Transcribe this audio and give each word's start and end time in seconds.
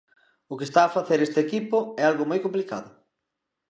O 0.51 0.57
que 0.57 0.67
está 0.69 0.81
a 0.85 0.93
facer 0.97 1.19
este 1.21 1.39
equipo 1.47 1.77
é 2.01 2.03
algo 2.05 2.29
moi 2.29 2.39
complicado. 2.45 2.89